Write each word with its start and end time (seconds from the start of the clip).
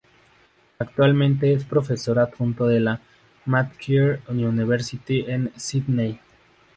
Actualmente 0.79 1.53
es 1.53 1.63
profesor 1.63 2.17
adjunto 2.17 2.65
de 2.65 2.79
la 2.79 3.01
Macquarie 3.45 4.19
University, 4.29 5.25
en 5.27 5.51
Sídney. 5.55 6.19